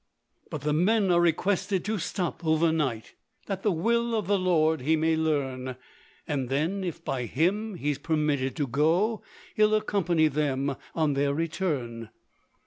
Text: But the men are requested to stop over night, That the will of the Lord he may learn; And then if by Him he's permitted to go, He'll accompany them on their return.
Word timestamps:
But 0.49 0.61
the 0.61 0.73
men 0.73 1.11
are 1.11 1.21
requested 1.21 1.85
to 1.85 1.99
stop 1.99 2.43
over 2.43 2.71
night, 2.71 3.13
That 3.45 3.61
the 3.61 3.71
will 3.71 4.15
of 4.15 4.25
the 4.25 4.39
Lord 4.39 4.81
he 4.81 4.95
may 4.95 5.15
learn; 5.15 5.75
And 6.27 6.49
then 6.49 6.83
if 6.83 7.05
by 7.05 7.25
Him 7.27 7.75
he's 7.75 7.99
permitted 7.99 8.55
to 8.55 8.65
go, 8.65 9.21
He'll 9.53 9.75
accompany 9.75 10.27
them 10.27 10.75
on 10.95 11.13
their 11.13 11.35
return. 11.35 12.09